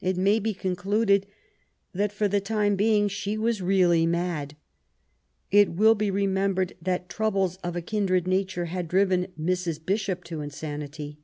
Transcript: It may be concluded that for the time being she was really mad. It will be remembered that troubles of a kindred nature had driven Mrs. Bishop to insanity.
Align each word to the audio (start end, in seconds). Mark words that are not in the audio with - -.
It 0.00 0.16
may 0.16 0.40
be 0.40 0.52
concluded 0.52 1.28
that 1.92 2.10
for 2.10 2.26
the 2.26 2.40
time 2.40 2.74
being 2.74 3.06
she 3.06 3.38
was 3.38 3.62
really 3.62 4.04
mad. 4.04 4.56
It 5.52 5.70
will 5.70 5.94
be 5.94 6.10
remembered 6.10 6.72
that 6.82 7.08
troubles 7.08 7.54
of 7.58 7.76
a 7.76 7.80
kindred 7.80 8.26
nature 8.26 8.64
had 8.64 8.88
driven 8.88 9.28
Mrs. 9.40 9.78
Bishop 9.86 10.24
to 10.24 10.40
insanity. 10.40 11.20